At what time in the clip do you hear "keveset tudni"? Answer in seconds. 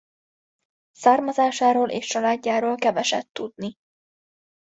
2.75-3.75